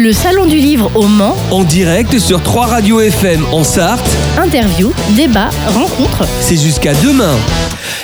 Le 0.00 0.12
Salon 0.12 0.46
du 0.46 0.58
Livre 0.58 0.92
au 0.94 1.08
Mans, 1.08 1.34
En 1.50 1.64
direct 1.64 2.20
sur 2.20 2.40
3 2.40 2.66
radios 2.66 3.00
FM 3.00 3.44
en 3.52 3.64
Sarthe, 3.64 4.08
interview, 4.40 4.92
débat, 5.16 5.50
rencontre. 5.66 6.24
c'est 6.40 6.56
jusqu'à 6.56 6.94
demain. 6.94 7.34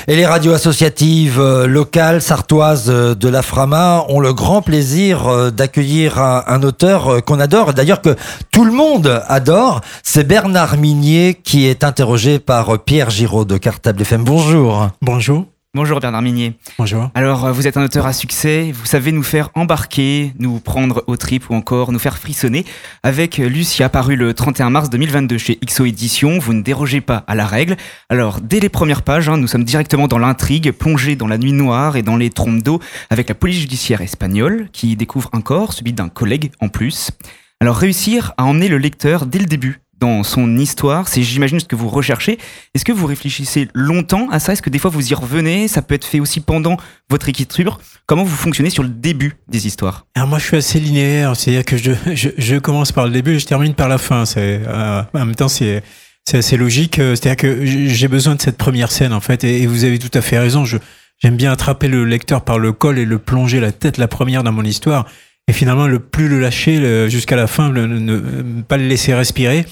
Et 0.08 0.16
les 0.16 0.26
radios 0.26 0.52
associatives 0.52 1.38
euh, 1.38 1.68
locales 1.68 2.20
sartoises 2.20 2.86
euh, 2.88 3.14
de 3.14 3.28
la 3.28 3.42
Frama 3.42 4.06
ont 4.08 4.18
le 4.18 4.32
grand 4.32 4.60
plaisir 4.60 5.28
euh, 5.28 5.50
d'accueillir 5.52 6.18
un, 6.20 6.42
un 6.48 6.64
auteur 6.64 7.24
qu'on 7.24 7.38
adore, 7.38 7.74
d'ailleurs 7.74 8.02
que 8.02 8.16
tout 8.50 8.64
le 8.64 8.72
monde 8.72 9.22
adore. 9.28 9.80
C'est 10.02 10.24
Bernard 10.26 10.76
Minier 10.76 11.38
qui 11.44 11.68
est 11.68 11.84
interrogé 11.84 12.40
par 12.40 12.76
Pierre 12.82 13.10
Giraud 13.10 13.44
de 13.44 13.56
Cartable 13.56 14.02
FM. 14.02 14.24
Bonjour. 14.24 14.88
Bonjour. 15.00 15.46
Bonjour 15.76 15.98
Bernard 15.98 16.22
Minier. 16.22 16.52
Bonjour. 16.78 17.10
Alors, 17.16 17.46
euh, 17.46 17.52
vous 17.52 17.66
êtes 17.66 17.76
un 17.76 17.82
auteur 17.82 18.06
à 18.06 18.12
succès, 18.12 18.70
vous 18.72 18.86
savez 18.86 19.10
nous 19.10 19.24
faire 19.24 19.50
embarquer, 19.54 20.32
nous 20.38 20.60
prendre 20.60 21.02
au 21.08 21.16
trip 21.16 21.50
ou 21.50 21.54
encore 21.54 21.90
nous 21.90 21.98
faire 21.98 22.16
frissonner. 22.16 22.64
Avec 23.02 23.40
euh, 23.40 23.48
Lucia, 23.48 23.88
paru 23.88 24.14
le 24.14 24.34
31 24.34 24.70
mars 24.70 24.88
2022 24.88 25.36
chez 25.36 25.58
XO 25.66 25.84
Édition, 25.86 26.38
vous 26.38 26.52
ne 26.52 26.62
dérogez 26.62 27.00
pas 27.00 27.24
à 27.26 27.34
la 27.34 27.44
règle. 27.44 27.76
Alors, 28.08 28.40
dès 28.40 28.60
les 28.60 28.68
premières 28.68 29.02
pages, 29.02 29.28
hein, 29.28 29.36
nous 29.36 29.48
sommes 29.48 29.64
directement 29.64 30.06
dans 30.06 30.18
l'intrigue, 30.18 30.70
plongés 30.70 31.16
dans 31.16 31.26
la 31.26 31.38
nuit 31.38 31.52
noire 31.52 31.96
et 31.96 32.02
dans 32.02 32.16
les 32.16 32.30
trompes 32.30 32.62
d'eau 32.62 32.78
avec 33.10 33.28
la 33.28 33.34
police 33.34 33.58
judiciaire 33.58 34.00
espagnole 34.00 34.68
qui 34.72 34.94
découvre 34.94 35.28
un 35.32 35.40
corps, 35.40 35.72
celui 35.72 35.92
d'un 35.92 36.08
collègue 36.08 36.52
en 36.60 36.68
plus. 36.68 37.10
Alors, 37.58 37.76
réussir 37.76 38.32
à 38.36 38.44
emmener 38.44 38.68
le 38.68 38.78
lecteur 38.78 39.26
dès 39.26 39.40
le 39.40 39.46
début 39.46 39.83
son 40.22 40.56
histoire, 40.56 41.08
c'est 41.08 41.22
j'imagine 41.22 41.60
ce 41.60 41.64
que 41.64 41.76
vous 41.76 41.88
recherchez. 41.88 42.38
Est-ce 42.74 42.84
que 42.84 42.92
vous 42.92 43.06
réfléchissez 43.06 43.68
longtemps 43.74 44.28
à 44.30 44.38
ça? 44.38 44.52
Est-ce 44.52 44.62
que 44.62 44.70
des 44.70 44.78
fois 44.78 44.90
vous 44.90 45.10
y 45.10 45.14
revenez? 45.14 45.68
Ça 45.68 45.82
peut 45.82 45.94
être 45.94 46.04
fait 46.04 46.20
aussi 46.20 46.40
pendant 46.40 46.76
votre 47.10 47.28
écriture. 47.28 47.78
Comment 48.06 48.24
vous 48.24 48.36
fonctionnez 48.36 48.70
sur 48.70 48.82
le 48.82 48.88
début 48.88 49.34
des 49.48 49.66
histoires? 49.66 50.06
Alors 50.14 50.28
moi 50.28 50.38
je 50.38 50.46
suis 50.46 50.56
assez 50.56 50.80
linéaire, 50.80 51.36
c'est-à-dire 51.36 51.64
que 51.64 51.76
je, 51.76 51.92
je, 52.36 52.56
commence 52.56 52.92
par 52.92 53.06
le 53.06 53.10
début 53.10 53.34
et 53.34 53.38
je 53.38 53.46
termine 53.46 53.74
par 53.74 53.88
la 53.88 53.98
fin. 53.98 54.24
C'est 54.24 54.60
euh, 54.66 55.02
en 55.14 55.18
même 55.18 55.34
temps 55.34 55.48
c'est 55.48 55.82
c'est 56.24 56.38
assez 56.38 56.56
logique. 56.56 56.96
C'est-à-dire 56.96 57.36
que 57.36 57.64
j'ai 57.64 58.08
besoin 58.08 58.34
de 58.34 58.42
cette 58.42 58.56
première 58.56 58.92
scène 58.92 59.12
en 59.12 59.20
fait 59.20 59.44
et 59.44 59.66
vous 59.66 59.84
avez 59.84 59.98
tout 59.98 60.16
à 60.16 60.20
fait 60.20 60.38
raison. 60.38 60.64
Je 60.64 60.78
j'aime 61.18 61.36
bien 61.36 61.52
attraper 61.52 61.88
le 61.88 62.04
lecteur 62.04 62.44
par 62.44 62.58
le 62.58 62.72
col 62.72 62.98
et 62.98 63.04
le 63.04 63.18
plonger 63.18 63.60
la 63.60 63.72
tête 63.72 63.98
la 63.98 64.08
première 64.08 64.42
dans 64.42 64.52
mon 64.52 64.64
histoire 64.64 65.06
et 65.48 65.52
finalement 65.52 65.86
le 65.86 65.98
plus 65.98 66.28
le 66.28 66.40
lâcher 66.40 67.08
jusqu'à 67.10 67.36
la 67.36 67.46
fin, 67.46 67.70
le- 67.70 67.86
ne, 67.86 68.62
pas 68.62 68.76
le 68.76 68.86
laisser 68.86 69.14
respirer. 69.14 69.66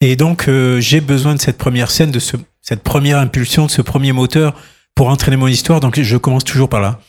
Et 0.00 0.16
donc 0.16 0.48
euh, 0.48 0.80
j'ai 0.80 1.00
besoin 1.00 1.34
de 1.34 1.40
cette 1.40 1.58
première 1.58 1.90
scène, 1.90 2.10
de 2.10 2.18
ce, 2.18 2.36
cette 2.60 2.82
première 2.82 3.18
impulsion, 3.18 3.66
de 3.66 3.70
ce 3.70 3.82
premier 3.82 4.12
moteur 4.12 4.54
pour 4.94 5.08
entraîner 5.08 5.36
mon 5.36 5.46
histoire. 5.48 5.80
Donc 5.80 6.00
je 6.00 6.16
commence 6.16 6.44
toujours 6.44 6.68
par 6.68 6.80
là. 6.80 7.00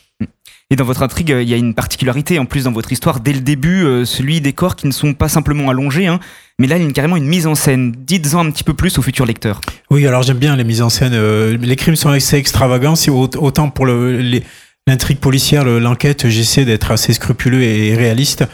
Et 0.71 0.75
dans 0.75 0.83
votre 0.85 1.03
intrigue, 1.03 1.31
euh, 1.31 1.43
il 1.43 1.49
y 1.49 1.53
a 1.53 1.57
une 1.57 1.75
particularité 1.75 2.39
en 2.39 2.45
plus 2.45 2.63
dans 2.63 2.71
votre 2.71 2.91
histoire. 2.91 3.19
Dès 3.19 3.33
le 3.33 3.39
début, 3.41 3.83
euh, 3.83 4.03
celui 4.03 4.41
des 4.41 4.51
corps 4.53 4.75
qui 4.75 4.87
ne 4.87 4.91
sont 4.91 5.13
pas 5.13 5.29
simplement 5.29 5.69
allongés, 5.69 6.07
hein, 6.07 6.19
mais 6.57 6.65
là 6.65 6.77
il 6.77 6.79
y 6.79 6.83
a 6.83 6.87
une- 6.87 6.93
carrément 6.93 7.17
une 7.17 7.27
mise 7.27 7.45
en 7.45 7.53
scène. 7.53 7.93
Dites-en 7.95 8.47
un 8.47 8.49
petit 8.51 8.63
peu 8.63 8.73
plus 8.73 8.97
au 8.97 9.03
futur 9.03 9.25
lecteur. 9.27 9.61
Oui, 9.91 10.07
alors 10.07 10.23
j'aime 10.23 10.37
bien 10.39 10.55
les 10.55 10.63
mises 10.63 10.81
en 10.81 10.89
scène. 10.89 11.13
euh, 11.13 11.55
les 11.61 11.75
crimes 11.75 11.95
sont 11.95 12.09
assez 12.09 12.37
extravagants. 12.37 12.95
Si 12.95 13.09
autant 13.11 13.69
pour 13.69 13.85
le- 13.85 14.17
les- 14.21 14.43
l'intrigue 14.88 15.17
policière, 15.19 15.64
le- 15.64 15.80
l'enquête, 15.80 16.28
j'essaie 16.30 16.66
d'être 16.66 16.91
assez 16.91 17.14
scrupuleux 17.14 17.64
et 17.64 17.95
réaliste. 17.95 18.45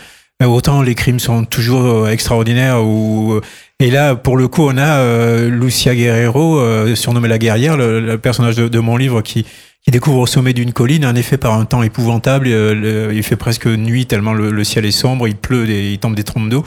euh, 0.41 0.45
Autant 0.45 0.81
les 0.81 0.95
crimes 0.95 1.19
sont 1.19 1.43
toujours 1.45 2.05
euh, 2.05 2.09
extraordinaires. 2.09 2.81
Ou, 2.83 3.33
euh, 3.33 3.41
et 3.79 3.91
là, 3.91 4.15
pour 4.15 4.37
le 4.37 4.47
coup, 4.47 4.63
on 4.63 4.77
a 4.77 4.99
euh, 4.99 5.49
Lucia 5.49 5.93
Guerrero, 5.93 6.57
euh, 6.59 6.95
surnommée 6.95 7.27
la 7.27 7.37
guerrière, 7.37 7.75
le, 7.77 7.99
le 7.99 8.17
personnage 8.17 8.55
de, 8.55 8.67
de 8.67 8.79
mon 8.79 8.95
livre 8.97 9.21
qui, 9.21 9.45
découvre 9.91 10.19
au 10.19 10.25
sommet 10.27 10.53
d'une 10.53 10.71
colline, 10.71 11.05
en 11.05 11.15
effet, 11.15 11.37
par 11.37 11.53
un 11.55 11.65
temps 11.65 11.83
épouvantable. 11.83 12.47
euh, 12.47 13.11
il 13.13 13.23
fait 13.23 13.35
presque 13.35 13.65
nuit 13.67 14.05
tellement 14.05 14.31
le, 14.33 14.63
ciel 14.63 14.85
est 14.85 14.91
sombre, 14.91 15.27
il 15.27 15.35
pleut, 15.35 15.65
des- 15.65 15.91
il 15.91 15.99
tombe 15.99 16.15
des 16.15 16.23
trompes 16.23 16.47
d'eau. 16.49 16.63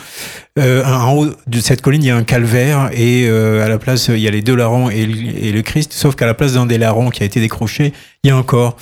En 0.61 1.13
haut 1.17 1.27
de 1.47 1.61
cette 1.61 1.81
colline, 1.81 2.03
il 2.03 2.07
y 2.07 2.11
a 2.11 2.17
un 2.17 2.25
calvaire 2.25 2.91
et 2.93 3.27
à 3.29 3.69
la 3.69 3.79
place, 3.79 4.09
il 4.09 4.19
y 4.19 4.29
a 4.29 4.31
les 4.31 4.43
deux 4.43 4.55
larrons 4.57 4.91
et, 4.91 5.07
le- 5.07 5.63
Christ. 5.63 5.93
Sauf 5.95 6.17
qu'à 6.17 6.27
la 6.27 6.35
place 6.35 6.53
d'un 6.53 6.67
des 6.67 6.77
larrons 6.77 7.09
qui 7.11 7.23
a 7.23 7.27
été 7.27 7.41
décroché, 7.41 7.93
il 8.25 8.29
y 8.29 8.31
a 8.31 8.37
un 8.37 8.43
corps. 8.43 8.77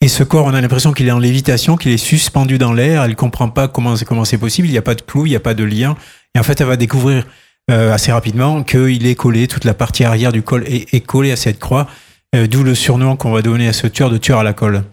Et 0.00 0.06
ce 0.06 0.22
corps, 0.22 0.46
on 0.46 0.54
a 0.54 0.60
l'impression 0.60 0.92
qu'il 0.92 1.08
est 1.08 1.12
en 1.12 1.18
lévitation, 1.18 1.76
qu'il 1.76 1.90
est 1.90 1.96
suspendu 1.96 2.56
dans 2.56 2.72
l'air. 2.72 3.02
Elle 3.02 3.16
comprend 3.16 3.48
pas 3.48 3.66
comment 3.66 3.96
c'est 3.96 4.04
comment 4.04 4.24
c'est 4.24 4.38
possible. 4.38 4.68
Il 4.68 4.70
n'y 4.70 4.78
a 4.78 4.82
pas 4.82 4.94
de 4.94 5.02
clou, 5.02 5.26
il 5.26 5.30
n'y 5.30 5.36
a 5.36 5.40
pas 5.40 5.54
de 5.54 5.64
lien. 5.64 5.96
Et 6.36 6.38
en 6.38 6.44
fait, 6.44 6.60
elle 6.60 6.68
va 6.68 6.76
découvrir 6.76 7.26
euh, 7.70 7.92
assez 7.92 8.12
rapidement 8.12 8.62
qu'il 8.62 9.06
est 9.06 9.16
collé, 9.16 9.48
toute 9.48 9.64
la 9.64 9.74
partie 9.74 10.04
arrière 10.04 10.32
du 10.32 10.42
col 10.42 10.64
est, 10.66 11.04
collée 11.04 11.32
à 11.32 11.36
cette 11.36 11.58
croix. 11.58 11.88
euh, 12.36 12.46
D'où 12.46 12.62
le 12.62 12.76
surnom 12.76 13.16
qu'on 13.16 13.32
va 13.32 13.42
donner 13.42 13.66
à 13.66 13.72
ce 13.72 13.88
tueur 13.88 14.08
de 14.08 14.18
tueur 14.18 14.38
à 14.38 14.44
la 14.44 14.52
colle. 14.52 14.84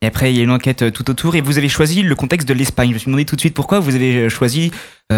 Et 0.00 0.06
après, 0.06 0.32
il 0.32 0.36
y 0.36 0.40
a 0.40 0.44
une 0.44 0.52
enquête 0.52 0.82
euh, 0.82 0.90
tout 0.92 1.10
autour 1.10 1.34
et 1.34 1.40
vous 1.40 1.58
avez 1.58 1.68
choisi 1.68 2.02
le 2.02 2.14
contexte 2.14 2.46
de 2.46 2.54
l'Espagne. 2.54 2.90
Je 2.90 2.94
me 2.94 2.98
suis 2.98 3.06
demandé 3.06 3.24
tout 3.24 3.34
de 3.34 3.40
suite 3.40 3.54
pourquoi 3.54 3.80
vous 3.80 3.96
avez 3.96 4.30
choisi 4.30 4.70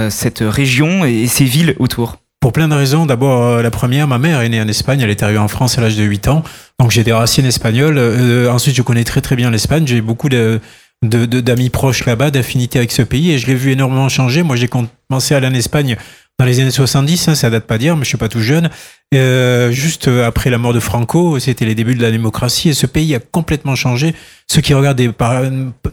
cette 0.09 0.39
région 0.41 1.05
et 1.05 1.27
ces 1.27 1.45
villes 1.45 1.75
autour. 1.81 2.17
Pour 2.41 2.53
plein 2.53 2.69
de 2.69 2.75
raisons. 2.75 3.05
D'abord, 3.05 3.45
euh, 3.45 3.63
la 3.63 3.71
première, 3.71 4.09
ma 4.09 4.19
mère 4.19 4.41
est 4.41 4.49
née 4.49 4.61
en 4.63 4.69
Espagne, 4.69 5.01
elle 5.03 5.11
est 5.11 5.23
arrivée 5.23 5.39
en 5.39 5.49
France 5.49 5.77
à 5.77 5.83
l'âge 5.83 5.97
de 5.97 6.05
8 6.05 6.29
ans. 6.29 6.43
Donc 6.79 6.91
j'ai 6.91 7.05
des 7.05 7.13
racines 7.13 7.45
espagnoles. 7.45 7.99
Euh, 7.99 8.51
ensuite, 8.51 8.75
je 8.75 8.83
connais 8.83 9.05
très 9.05 9.21
très 9.21 9.37
bien 9.37 9.51
l'Espagne. 9.51 9.87
J'ai 9.87 10.01
beaucoup 10.01 10.29
de 10.29 10.61
de- 11.03 11.25
d'amis 11.41 11.71
proches 11.71 12.05
là-bas, 12.05 12.31
d'affinités 12.31 12.79
avec 12.79 12.93
ce 12.93 13.01
pays 13.01 13.31
et 13.33 13.39
je 13.39 13.47
l'ai 13.47 13.55
vu 13.55 13.71
énormément 13.73 14.09
changer. 14.11 14.43
Moi, 14.43 14.57
j'ai 14.57 14.69
commencé 14.69 15.33
à 15.33 15.39
aller 15.39 15.47
en 15.47 15.55
Espagne 15.55 15.97
dans 16.39 16.45
les 16.45 16.61
années 16.61 16.71
70, 16.71 17.29
hein, 17.29 17.35
ça 17.35 17.49
date 17.49 17.67
pas 17.67 17.79
dire, 17.79 17.97
mais 17.97 18.05
je 18.05 18.09
suis 18.09 18.19
pas 18.19 18.29
tout 18.29 18.41
jeune. 18.43 18.69
Euh, 19.15 19.71
juste 19.71 20.09
euh, 20.09 20.27
après 20.27 20.51
la 20.51 20.59
mort 20.59 20.75
de 20.75 20.81
Franco, 20.81 21.39
c'était 21.39 21.65
les 21.65 21.75
débuts 21.75 21.95
de 21.95 22.03
la 22.03 22.11
démocratie 22.11 22.69
et 22.69 22.75
ce 22.75 22.85
pays 22.87 23.15
a 23.15 23.19
complètement 23.19 23.77
changé. 23.77 24.15
Ceux 24.47 24.61
qui 24.61 24.75
regardent 24.75 24.99
des, 24.99 25.11
par- 25.11 25.43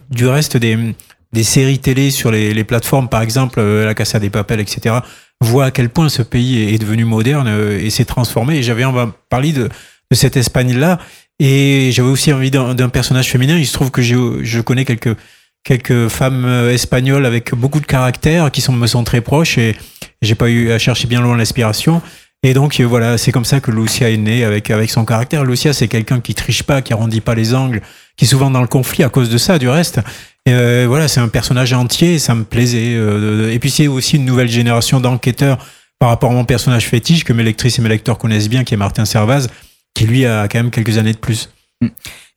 du 0.09 0.27
reste 0.27 0.57
des, 0.57 0.77
des 1.33 1.43
séries 1.43 1.79
télé 1.79 2.11
sur 2.11 2.31
les, 2.31 2.53
les 2.53 2.63
plateformes, 2.63 3.09
par 3.09 3.21
exemple 3.21 3.59
euh, 3.59 3.85
La 3.85 3.93
Casa 3.93 4.19
des 4.19 4.29
Papel, 4.29 4.59
etc., 4.59 4.95
voient 5.41 5.65
à 5.65 5.71
quel 5.71 5.89
point 5.89 6.09
ce 6.09 6.21
pays 6.21 6.73
est, 6.73 6.77
devenu 6.77 7.05
moderne 7.05 7.47
euh, 7.47 7.79
et 7.79 7.89
s'est 7.89 8.05
transformé. 8.05 8.57
Et 8.57 8.63
j'avais 8.63 8.85
envie 8.85 9.53
de 9.53 9.69
de, 10.09 10.15
cette 10.15 10.37
Espagne-là. 10.37 10.99
Et 11.39 11.91
j'avais 11.91 12.09
aussi 12.09 12.33
envie 12.33 12.49
d'un 12.49 12.89
personnage 12.89 13.29
féminin. 13.29 13.57
Il 13.57 13.67
se 13.67 13.73
trouve 13.73 13.91
que 13.91 14.01
je 14.01 14.61
connais 14.61 14.85
quelques, 14.85 15.15
quelques 15.67 16.07
femmes 16.07 16.45
euh, 16.45 16.73
espagnoles 16.73 17.25
avec 17.25 17.53
beaucoup 17.53 17.79
de 17.81 17.85
caractère 17.85 18.51
qui 18.51 18.61
sont, 18.61 18.73
me 18.73 18.87
sont 18.87 19.03
très 19.03 19.21
proches 19.21 19.57
et 19.57 19.75
j'ai 20.21 20.35
pas 20.35 20.49
eu 20.49 20.71
à 20.71 20.79
chercher 20.79 21.07
bien 21.07 21.21
loin 21.21 21.35
l'inspiration. 21.35 22.01
Et 22.43 22.53
donc 22.53 22.79
euh, 22.79 22.83
voilà, 22.83 23.17
c'est 23.17 23.31
comme 23.31 23.45
ça 23.45 23.59
que 23.59 23.71
Lucia 23.71 24.09
est 24.09 24.17
née 24.17 24.43
avec, 24.43 24.69
avec 24.69 24.89
son 24.89 25.05
caractère. 25.05 25.43
Lucia, 25.43 25.73
c'est 25.73 25.87
quelqu'un 25.87 26.19
qui 26.19 26.35
triche 26.35 26.63
pas, 26.63 26.81
qui 26.81 26.93
arrondit 26.93 27.21
pas 27.21 27.35
les 27.35 27.53
angles, 27.53 27.81
qui 28.15 28.25
est 28.25 28.27
souvent 28.27 28.51
dans 28.51 28.61
le 28.61 28.67
conflit 28.67 29.03
à 29.03 29.09
cause 29.09 29.29
de 29.29 29.37
ça, 29.37 29.57
du 29.59 29.67
reste. 29.69 29.99
Euh, 30.47 30.85
voilà, 30.87 31.07
c'est 31.07 31.19
un 31.19 31.27
personnage 31.27 31.73
entier, 31.73 32.19
ça 32.19 32.35
me 32.35 32.43
plaisait. 32.43 32.95
euh, 32.95 33.51
et 33.51 33.59
puis 33.59 33.71
c'est 33.71 33.87
aussi 33.87 34.17
une 34.17 34.25
nouvelle 34.25 34.49
génération 34.49 34.99
d'enquêteurs 34.99 35.57
par 35.99 36.09
rapport 36.09 36.31
à 36.31 36.33
mon 36.33 36.45
personnage 36.45 36.87
fétiche 36.87 37.23
que 37.23 37.33
mes 37.33 37.43
lectrices 37.43 37.79
et 37.79 37.81
mes 37.81 37.89
lecteurs 37.89 38.17
connaissent 38.17 38.49
bien, 38.49 38.63
qui 38.63 38.75
est 38.75 38.77
Martin 38.77 39.05
Servaz, 39.05 39.47
qui 39.95 40.05
lui 40.05 40.25
a 40.25 40.47
quand 40.47 40.59
même 40.59 40.71
quelques 40.71 40.97
années 40.97 41.13
de 41.13 41.17
plus. 41.17 41.49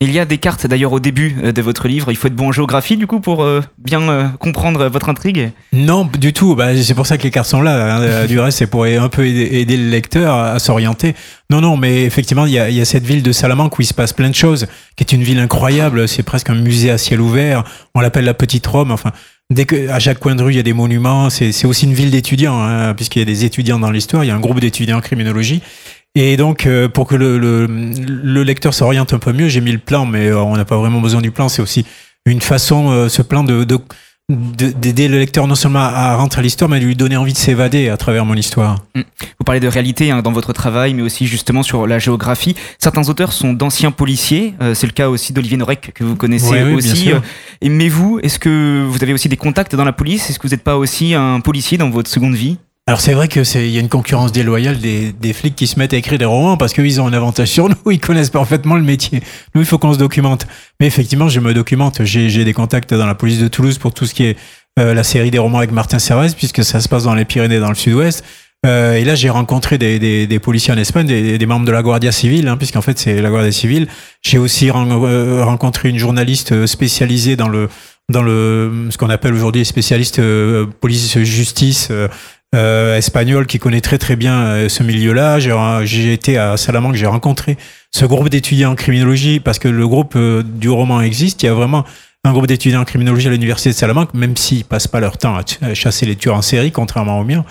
Il 0.02 0.12
y 0.12 0.18
a 0.18 0.24
des 0.24 0.38
cartes 0.38 0.66
d'ailleurs 0.66 0.94
au 0.94 1.00
début 1.00 1.36
euh, 1.44 1.52
de 1.52 1.60
votre 1.60 1.86
livre. 1.86 2.10
Il 2.10 2.16
faut 2.16 2.26
être 2.26 2.34
bon 2.34 2.48
en 2.48 2.52
géographie 2.52 2.96
du 2.96 3.06
coup 3.06 3.20
pour 3.20 3.42
euh, 3.42 3.60
bien 3.76 4.00
euh, 4.08 4.28
comprendre 4.38 4.86
votre 4.86 5.10
intrigue. 5.10 5.50
Non, 5.74 6.08
du 6.18 6.32
tout. 6.32 6.54
Bah, 6.54 6.74
c'est 6.82 6.94
pour 6.94 7.06
ça 7.06 7.18
que 7.18 7.22
les 7.24 7.30
cartes 7.30 7.48
sont 7.50 7.60
là. 7.60 7.96
hein. 7.96 8.26
Du 8.26 8.40
reste, 8.40 8.56
c'est 8.58 8.66
pour 8.66 8.84
un 8.84 9.08
peu 9.10 9.26
aider, 9.26 9.76
le 9.76 9.90
lecteur 9.90 10.34
à, 10.34 10.58
s'orienter. 10.58 11.14
Non, 11.50 11.60
non, 11.60 11.76
mais 11.76 12.04
effectivement, 12.04 12.46
il 12.46 12.52
y, 12.52 12.58
a, 12.58 12.70
y 12.70 12.80
a 12.80 12.86
cette 12.86 13.04
ville 13.04 13.22
de 13.22 13.32
Salamanque 13.32 13.78
où 13.78 13.82
il 13.82 13.86
se 13.86 13.92
passe 13.92 14.14
plein 14.14 14.30
de 14.30 14.34
choses, 14.34 14.68
qui 14.96 15.04
est 15.04 15.12
une 15.12 15.22
ville 15.22 15.38
incroyable. 15.38 16.08
C'est 16.08 16.22
presque 16.22 16.48
un 16.48 16.54
musée 16.54 16.90
à 16.90 16.96
ciel 16.96 17.20
ouvert. 17.20 17.64
On 17.94 18.00
l'appelle 18.00 18.24
la 18.24 18.32
Petite 18.34 18.66
Rome. 18.66 18.92
Enfin, 18.92 19.12
dès 19.50 19.66
que 19.66 19.90
à 19.90 19.98
chaque 19.98 20.18
coin 20.18 20.34
de 20.34 20.42
rue, 20.42 20.52
il 20.54 20.56
y 20.56 20.60
a 20.60 20.62
des 20.62 20.72
monuments. 20.72 21.28
C'est 21.28 21.52
c'est 21.52 21.66
aussi 21.66 21.84
une 21.84 21.92
ville 21.94 22.10
d'étudiants, 22.10 22.58
hein, 22.62 22.94
puisqu'il 22.94 23.18
y 23.18 23.22
a 23.22 23.26
des 23.26 23.44
étudiants 23.44 23.78
dans 23.78 23.90
l'histoire. 23.90 24.24
Il 24.24 24.28
y 24.28 24.30
a 24.30 24.34
un 24.34 24.40
groupe 24.40 24.60
d'étudiants 24.60 24.96
en 24.96 25.02
criminologie. 25.02 25.60
Et 26.16 26.36
donc, 26.36 26.66
euh, 26.66 26.88
pour 26.88 27.06
que 27.06 27.14
le, 27.14 27.38
le, 27.38 27.66
le 27.66 28.42
lecteur 28.42 28.74
s'oriente 28.74 29.12
un 29.12 29.18
peu 29.18 29.32
mieux, 29.32 29.48
j'ai 29.48 29.60
mis 29.60 29.72
le 29.72 29.78
plan, 29.78 30.06
mais 30.06 30.26
euh, 30.26 30.40
on 30.42 30.56
n'a 30.56 30.64
pas 30.64 30.76
vraiment 30.76 31.00
besoin 31.00 31.20
du 31.20 31.30
plan. 31.30 31.48
C'est 31.48 31.62
aussi 31.62 31.86
une 32.26 32.40
façon, 32.40 32.90
euh, 32.90 33.08
ce 33.08 33.22
plan, 33.22 33.44
de, 33.44 33.62
de, 33.62 33.78
de- 34.28 34.70
d'aider 34.72 35.06
le 35.06 35.18
lecteur 35.20 35.46
non 35.46 35.54
seulement 35.54 35.78
à 35.78 36.16
rentrer 36.16 36.40
à 36.40 36.42
l'histoire, 36.42 36.68
mais 36.68 36.80
de 36.80 36.84
lui 36.84 36.96
donner 36.96 37.16
envie 37.16 37.32
de 37.32 37.38
s'évader 37.38 37.88
à 37.88 37.96
travers 37.96 38.24
mon 38.24 38.34
histoire. 38.34 38.84
Vous 38.96 39.44
parlez 39.46 39.60
de 39.60 39.68
réalité 39.68 40.10
hein, 40.10 40.20
dans 40.20 40.32
votre 40.32 40.52
travail, 40.52 40.94
mais 40.94 41.02
aussi 41.02 41.28
justement 41.28 41.62
sur 41.62 41.86
la 41.86 42.00
géographie. 42.00 42.56
Certains 42.80 43.08
auteurs 43.08 43.32
sont 43.32 43.52
d'anciens 43.52 43.92
policiers. 43.92 44.54
euh, 44.60 44.74
c'est 44.74 44.86
le 44.88 44.92
cas 44.92 45.08
aussi 45.08 45.32
d'Olivier 45.32 45.56
Norek 45.58 45.92
que 45.94 46.02
vous 46.02 46.16
connaissez 46.16 46.50
Ouais, 46.50 46.62
oui, 46.64 46.74
aussi. 46.74 47.12
Euh, 47.12 47.20
mais 47.62 47.88
vous, 47.88 48.18
est-ce 48.22 48.40
que 48.40 48.84
vous 48.84 49.00
avez 49.02 49.12
aussi 49.12 49.28
des 49.28 49.36
contacts 49.36 49.76
dans 49.76 49.84
la 49.84 49.92
police? 49.92 50.28
Est-ce 50.28 50.40
que 50.40 50.48
vous 50.48 50.54
n'êtes 50.54 50.64
pas 50.64 50.76
aussi 50.76 51.14
un 51.14 51.38
policier 51.40 51.78
dans 51.78 51.88
votre 51.90 52.10
seconde 52.10 52.34
vie? 52.34 52.58
Alors 52.90 53.00
c'est 53.00 53.12
vrai 53.12 53.28
que 53.28 53.44
c'est 53.44 53.68
il 53.68 53.70
y 53.70 53.76
a 53.76 53.80
une 53.80 53.88
concurrence 53.88 54.32
déloyale 54.32 54.80
des, 54.80 55.12
des 55.12 55.32
flics 55.32 55.54
qui 55.54 55.68
se 55.68 55.78
mettent 55.78 55.94
à 55.94 55.96
écrire 55.96 56.18
des 56.18 56.24
romans 56.24 56.56
parce 56.56 56.72
qu'ils 56.72 57.00
ont 57.00 57.06
un 57.06 57.12
avantage 57.12 57.46
sur 57.46 57.68
nous, 57.68 57.76
ils 57.92 58.00
connaissent 58.00 58.30
parfaitement 58.30 58.74
le 58.74 58.82
métier. 58.82 59.22
Nous, 59.54 59.60
il 59.60 59.64
faut 59.64 59.78
qu'on 59.78 59.92
se 59.92 59.98
documente. 59.98 60.48
Mais 60.80 60.88
effectivement, 60.88 61.28
je 61.28 61.38
me 61.38 61.54
documente. 61.54 62.04
J'ai 62.04 62.44
des 62.44 62.52
contacts 62.52 62.92
dans 62.92 63.06
la 63.06 63.14
police 63.14 63.38
de 63.38 63.46
Toulouse 63.46 63.78
pour 63.78 63.94
tout 63.94 64.06
ce 64.06 64.14
qui 64.14 64.24
est 64.24 64.36
euh, 64.80 64.92
la 64.92 65.04
série 65.04 65.30
des 65.30 65.38
romans 65.38 65.58
avec 65.58 65.70
Martin 65.70 66.00
Serres, 66.00 66.34
puisque 66.36 66.64
ça 66.64 66.80
se 66.80 66.88
passe 66.88 67.04
dans 67.04 67.14
les 67.14 67.24
Pyrénées, 67.24 67.60
dans 67.60 67.68
le 67.68 67.76
sud-ouest. 67.76 68.24
Euh, 68.66 68.94
et 68.94 69.04
là, 69.04 69.14
j'ai 69.14 69.30
rencontré 69.30 69.78
des, 69.78 70.00
des, 70.00 70.26
des 70.26 70.38
policiers 70.40 70.74
en 70.74 70.76
Espagne, 70.76 71.06
des, 71.06 71.38
des 71.38 71.46
membres 71.46 71.66
de 71.66 71.72
la 71.72 71.82
Guardia 71.82 72.10
Civile, 72.10 72.48
hein, 72.48 72.56
puisqu'en 72.56 72.82
fait, 72.82 72.98
c'est 72.98 73.22
la 73.22 73.30
Guardia 73.30 73.52
Civile. 73.52 73.86
J'ai 74.20 74.38
aussi 74.38 74.68
euh, 74.68 75.44
rencontré 75.44 75.90
une 75.90 75.98
journaliste 75.98 76.66
spécialisée 76.66 77.36
dans 77.36 77.48
le 77.48 77.68
dans 78.10 78.22
le 78.22 78.88
ce 78.90 78.98
qu'on 78.98 79.08
appelle 79.08 79.32
aujourd'hui 79.32 79.64
spécialiste 79.64 80.18
euh, 80.18 80.66
police 80.80 81.16
justice 81.20 81.92
euh, 82.54 82.96
espagnol 82.96 83.46
qui 83.46 83.58
connaît 83.58 83.80
très 83.80 83.98
très 83.98 84.16
bien 84.16 84.34
euh, 84.40 84.68
ce 84.68 84.82
milieu-là. 84.82 85.38
J'ai, 85.84 86.12
été 86.12 86.36
à 86.38 86.56
Salamanque, 86.56 86.94
j'ai 86.96 87.06
rencontré 87.06 87.56
ce 87.92 88.04
groupe 88.04 88.28
d'étudiants 88.28 88.72
en 88.72 88.74
criminologie 88.74 89.40
parce 89.40 89.58
que 89.58 89.68
le 89.68 89.86
groupe 89.86 90.14
euh, 90.16 90.42
du 90.42 90.68
roman 90.68 91.00
existe. 91.00 91.42
Il 91.42 91.46
y 91.46 91.48
a 91.48 91.54
vraiment 91.54 91.84
un 92.24 92.32
groupe 92.32 92.46
d'étudiants 92.46 92.80
en 92.82 92.84
criminologie 92.84 93.28
à 93.28 93.30
l'université 93.30 93.70
de 93.70 93.74
Salamanque, 93.74 94.12
même 94.14 94.36
s'ils 94.36 94.64
passent 94.64 94.88
pas 94.88 95.00
leur 95.00 95.16
temps 95.16 95.36
à 95.36 95.42
ch- 95.46 95.58
à 95.62 95.74
chasser 95.74 96.04
les 96.06 96.16
tueurs 96.16 96.36
en 96.36 96.42
série, 96.42 96.70
contrairement 96.70 97.18
au 97.18 97.24
mien. 97.24 97.44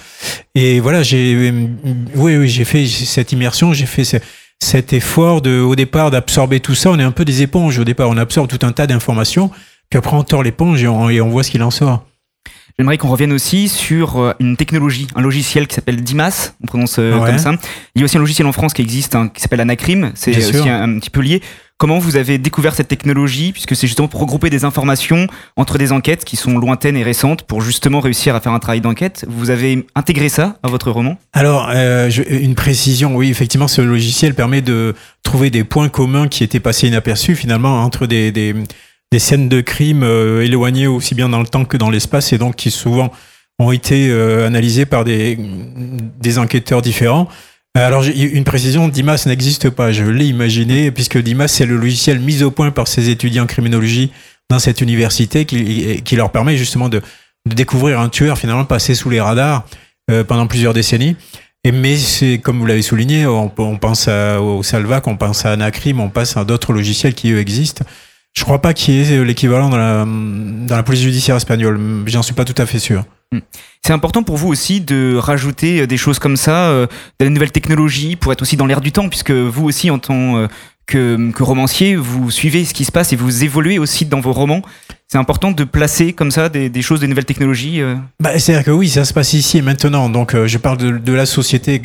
Et 0.53 0.79
voilà, 0.79 1.01
j'ai, 1.01 1.33
euh, 1.33 1.67
oui, 2.15 2.35
oui, 2.37 2.47
j'ai 2.47 2.65
fait 2.65 2.85
cette 2.85 3.31
immersion, 3.31 3.73
j'ai 3.73 3.87
fait 3.87 4.03
ce- 4.03 4.17
cet 4.61 4.93
effort 4.93 5.41
de, 5.41 5.59
au 5.59 5.75
départ, 5.75 6.11
d'absorber 6.11 6.59
tout 6.59 6.75
ça. 6.75 6.91
On 6.91 6.99
est 6.99 7.03
un 7.03 7.11
peu 7.11 7.25
des 7.25 7.41
éponges 7.41 7.79
au 7.79 7.83
départ. 7.85 8.09
On 8.09 8.17
absorbe 8.17 8.47
tout 8.49 8.59
un 8.65 8.71
tas 8.73 8.85
d'informations, 8.85 9.49
puis 9.89 9.97
après 9.97 10.15
on 10.15 10.23
tord 10.23 10.43
l'éponge 10.43 10.83
et 10.83 10.87
on, 10.87 11.09
et 11.09 11.19
on 11.21 11.29
voit 11.29 11.43
ce 11.43 11.49
qu'il 11.51 11.63
en 11.63 11.71
sort. 11.71 12.05
J'aimerais 12.79 12.97
qu'on 12.97 13.09
revienne 13.09 13.33
aussi 13.33 13.67
sur 13.67 14.17
euh, 14.21 14.31
une 14.39 14.55
technologie, 14.55 15.07
un 15.13 15.19
logiciel 15.21 15.67
qui 15.67 15.75
s'appelle 15.75 16.01
Dimas, 16.01 16.53
on 16.63 16.65
prononce 16.65 16.95
euh, 16.97 17.19
Ouais. 17.19 17.25
comme 17.31 17.37
ça. 17.37 17.51
Il 17.93 17.99
y 17.99 18.03
a 18.03 18.05
aussi 18.05 18.15
un 18.15 18.21
logiciel 18.21 18.47
en 18.47 18.53
France 18.53 18.71
qui 18.73 18.81
existe, 18.81 19.15
hein, 19.15 19.27
qui 19.33 19.41
s'appelle 19.41 19.59
Anacrim, 19.59 20.11
c'est 20.15 20.37
aussi 20.37 20.69
un, 20.69 20.83
un 20.83 20.97
petit 20.97 21.09
peu 21.09 21.19
lié. 21.19 21.41
Comment 21.77 21.99
vous 21.99 22.15
avez 22.15 22.37
découvert 22.37 22.73
cette 22.75 22.87
technologie, 22.87 23.51
puisque 23.51 23.75
c'est 23.75 23.85
justement 23.87 24.07
pour 24.07 24.21
regrouper 24.21 24.49
des 24.49 24.63
informations 24.63 25.27
entre 25.57 25.77
des 25.77 25.91
enquêtes 25.91 26.23
qui 26.23 26.37
sont 26.37 26.57
lointaines 26.57 26.95
et 26.95 27.03
récentes, 27.03 27.43
pour 27.43 27.59
justement 27.61 27.99
réussir 27.99 28.33
à 28.33 28.39
faire 28.39 28.53
un 28.53 28.59
travail 28.59 28.79
d'enquête? 28.79 29.25
Vous 29.27 29.49
avez 29.49 29.85
intégré 29.95 30.29
ça 30.29 30.55
à 30.63 30.69
votre 30.69 30.89
roman? 30.89 31.17
Alors, 31.33 31.69
euh, 31.73 32.09
je- 32.09 32.23
une 32.23 32.55
précision, 32.55 33.13
oui, 33.13 33.29
effectivement, 33.29 33.67
ce 33.67 33.81
logiciel 33.81 34.35
permet 34.35 34.61
de 34.61 34.95
trouver 35.23 35.49
des 35.49 35.65
points 35.65 35.89
communs 35.89 36.29
qui 36.29 36.45
étaient 36.45 36.59
passés 36.61 36.87
inaperçus 36.87 37.35
finalement 37.35 37.83
entre 37.83 38.07
des, 38.07 38.31
des, 38.31 38.55
des 39.11 39.19
scènes 39.19 39.49
de 39.49 39.61
crime 39.61 40.03
euh, 40.03 40.43
éloignées 40.43 40.87
aussi 40.87 41.15
bien 41.15 41.29
dans 41.29 41.39
le 41.39 41.47
temps 41.47 41.65
que 41.65 41.77
dans 41.77 41.89
l'espace 41.89 42.31
et 42.33 42.37
donc 42.37 42.55
qui 42.55 42.71
souvent 42.71 43.11
ont 43.57 43.71
été 43.71 44.09
euh, 44.09 44.47
analysées 44.47 44.85
par 44.85 45.03
des, 45.03 45.37
des 46.19 46.37
enquêteurs 46.37 46.81
différents. 46.81 47.27
Alors, 47.75 48.03
une 48.03 48.43
précision, 48.43 48.87
Dimas 48.87 49.23
n'existe 49.27 49.69
pas, 49.69 49.91
je 49.91 50.03
l'ai 50.03 50.25
imaginé, 50.25 50.91
puisque 50.91 51.19
Dimas, 51.19 51.47
c'est 51.47 51.67
le 51.67 51.77
logiciel 51.77 52.19
mis 52.19 52.41
au 52.41 52.51
point 52.51 52.71
par 52.71 52.87
ces 52.87 53.09
étudiants 53.09 53.43
en 53.43 53.47
criminologie 53.47 54.11
dans 54.49 54.59
cette 54.59 54.81
université 54.81 55.45
qui, 55.45 56.01
qui 56.03 56.15
leur 56.15 56.31
permet 56.31 56.57
justement 56.57 56.89
de, 56.89 57.01
de 57.47 57.55
découvrir 57.55 57.99
un 57.99 58.09
tueur 58.09 58.37
finalement 58.37 58.65
passé 58.65 58.95
sous 58.95 59.09
les 59.09 59.21
radars 59.21 59.65
euh, 60.09 60.23
pendant 60.23 60.47
plusieurs 60.47 60.73
décennies. 60.73 61.15
Et 61.63 61.71
mais 61.71 61.95
c'est 61.95 62.39
comme 62.39 62.57
vous 62.57 62.65
l'avez 62.65 62.81
souligné, 62.81 63.27
on, 63.27 63.51
on 63.57 63.77
pense 63.77 64.07
à, 64.07 64.41
au 64.41 64.63
Salvac, 64.63 65.05
on 65.07 65.15
pense 65.15 65.45
à 65.45 65.51
Anacrim, 65.51 65.99
on 65.99 66.09
passe 66.09 66.37
à 66.37 66.45
d'autres 66.45 66.73
logiciels 66.73 67.13
qui 67.13 67.31
eux 67.31 67.39
existent. 67.39 67.85
Je 68.39 68.45
crois 68.45 68.61
pas 68.61 68.73
qu'il 68.73 68.93
y 68.93 69.01
ait 69.13 69.25
l'équivalent 69.25 69.67
dans 69.67 69.75
la, 69.75 70.05
dans 70.05 70.75
la 70.77 70.81
police 70.81 71.01
judiciaire 71.01 71.35
espagnole. 71.35 71.77
J'en 72.05 72.21
suis 72.23 72.33
pas 72.33 72.45
tout 72.45 72.55
à 72.57 72.65
fait 72.65 72.79
sûr. 72.79 73.03
C'est 73.85 73.91
important 73.91 74.23
pour 74.23 74.37
vous 74.37 74.47
aussi 74.47 74.79
de 74.79 75.17
rajouter 75.17 75.81
euh, 75.81 75.87
des 75.87 75.97
choses 75.97 76.19
comme 76.19 76.37
ça, 76.37 76.69
euh, 76.69 76.87
de 77.19 77.25
la 77.25 77.31
nouvelle 77.31 77.51
technologie, 77.51 78.15
pour 78.15 78.31
être 78.31 78.41
aussi 78.41 78.55
dans 78.55 78.65
l'air 78.65 78.79
du 78.79 78.93
temps, 78.93 79.09
puisque 79.09 79.31
vous 79.31 79.65
aussi, 79.65 79.91
en 79.91 79.99
tant 79.99 80.37
euh, 80.37 80.47
que, 80.85 81.31
que 81.31 81.43
romancier, 81.43 81.97
vous 81.97 82.31
suivez 82.31 82.63
ce 82.63 82.73
qui 82.73 82.85
se 82.85 82.93
passe 82.93 83.11
et 83.11 83.17
vous 83.17 83.43
évoluez 83.43 83.77
aussi 83.77 84.05
dans 84.05 84.21
vos 84.21 84.31
romans. 84.31 84.61
C'est 85.09 85.17
important 85.17 85.51
de 85.51 85.63
placer 85.65 86.13
comme 86.13 86.31
ça 86.31 86.47
des, 86.47 86.69
des 86.69 86.81
choses, 86.81 87.01
des 87.01 87.07
nouvelles 87.07 87.25
technologies. 87.25 87.81
euh. 87.81 87.95
Bah, 88.21 88.39
C'est-à-dire 88.39 88.63
que 88.63 88.71
oui, 88.71 88.87
ça 88.87 89.03
se 89.03 89.13
passe 89.13 89.33
ici 89.33 89.57
et 89.57 89.61
maintenant. 89.61 90.09
Donc, 90.09 90.33
euh, 90.33 90.47
je 90.47 90.57
parle 90.57 90.77
de, 90.77 90.91
de 90.91 91.13
la 91.13 91.25
société. 91.25 91.81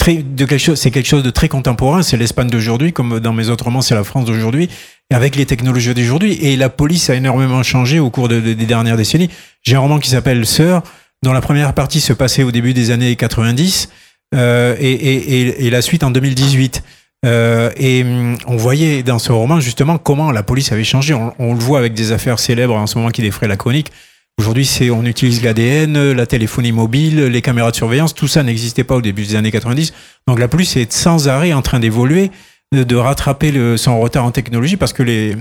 Très, 0.00 0.14
de 0.22 0.46
quelque 0.46 0.58
chose, 0.58 0.80
c'est 0.80 0.90
quelque 0.90 1.06
chose 1.06 1.22
de 1.22 1.28
très 1.28 1.48
contemporain. 1.48 2.00
C'est 2.02 2.16
l'Espagne 2.16 2.48
d'aujourd'hui, 2.48 2.90
comme 2.94 3.20
dans 3.20 3.34
mes 3.34 3.50
autres 3.50 3.64
romans, 3.64 3.82
c'est 3.82 3.94
la 3.94 4.02
France 4.02 4.24
d'aujourd'hui, 4.24 4.70
avec 5.12 5.36
les 5.36 5.44
technologies 5.44 5.92
d'aujourd'hui. 5.92 6.38
Et 6.40 6.56
la 6.56 6.70
police 6.70 7.10
a 7.10 7.14
énormément 7.16 7.62
changé 7.62 8.00
au 8.00 8.08
cours 8.08 8.28
de- 8.28 8.40
de- 8.40 8.54
des 8.54 8.64
dernières 8.64 8.96
décennies. 8.96 9.28
J'ai 9.62 9.76
un 9.76 9.80
roman 9.80 9.98
qui 9.98 10.08
s'appelle 10.08 10.46
Sœur, 10.46 10.82
dont 11.22 11.34
la 11.34 11.42
première 11.42 11.74
partie 11.74 12.00
se 12.00 12.14
passait 12.14 12.44
au 12.44 12.50
début 12.50 12.72
des 12.72 12.90
années 12.92 13.14
90 13.14 13.90
euh, 14.34 14.74
et, 14.80 14.90
et, 14.90 15.40
et, 15.42 15.66
et 15.66 15.70
la 15.70 15.82
suite 15.82 16.02
en 16.02 16.10
2018. 16.10 16.82
Euh, 17.26 17.68
et 17.76 18.02
hum, 18.02 18.38
on 18.46 18.56
voyait 18.56 19.02
dans 19.02 19.18
ce 19.18 19.30
roman 19.32 19.60
justement 19.60 19.98
comment 19.98 20.32
la 20.32 20.42
police 20.42 20.72
avait 20.72 20.82
changé. 20.84 21.12
On, 21.12 21.34
on 21.38 21.52
le 21.52 21.60
voit 21.60 21.78
avec 21.78 21.92
des 21.92 22.12
affaires 22.12 22.38
célèbres 22.38 22.74
en 22.74 22.86
ce 22.86 22.96
moment 22.96 23.10
qui 23.10 23.20
défraient 23.20 23.48
la 23.48 23.58
chronique. 23.58 23.92
Aujourd'hui, 24.40 24.90
on 24.90 25.04
utilise 25.04 25.42
l'ADN, 25.42 26.12
la 26.12 26.24
téléphonie 26.24 26.72
mobile, 26.72 27.26
les 27.26 27.42
caméras 27.42 27.72
de 27.72 27.76
surveillance. 27.76 28.14
Tout 28.14 28.26
ça 28.26 28.42
n'existait 28.42 28.84
pas 28.84 28.96
au 28.96 29.02
début 29.02 29.26
des 29.26 29.36
années 29.36 29.50
90. 29.50 29.92
Donc 30.26 30.38
la 30.38 30.48
police 30.48 30.78
est 30.78 30.90
sans 30.90 31.28
arrêt 31.28 31.52
en 31.52 31.60
train 31.60 31.78
d'évoluer, 31.78 32.30
de, 32.72 32.96
rattraper 32.96 33.52
le, 33.52 33.76
son 33.76 34.00
retard 34.00 34.24
en 34.24 34.30
technologie 34.30 34.78
parce 34.78 34.94
que 34.94 35.02
les 35.02 35.36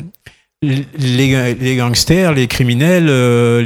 gangsters, 1.78 2.34
les 2.34 2.48
criminels, 2.48 3.08
euh, 3.08 3.64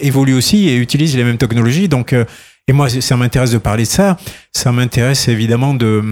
évoluent 0.00 0.34
aussi 0.34 0.70
et 0.70 0.76
utilisent 0.76 1.16
les 1.16 1.22
mêmes 1.22 1.38
technologies. 1.38 1.86
Donc, 1.86 2.12
euh, 2.12 2.24
et 2.66 2.72
moi, 2.72 2.88
ça 2.88 3.16
m'intéresse 3.16 3.52
de 3.52 3.58
parler 3.58 3.84
de 3.84 3.88
ça. 3.88 4.16
Ça 4.52 4.72
m'intéresse 4.72 5.28
évidemment 5.28 5.72
de, 5.72 6.02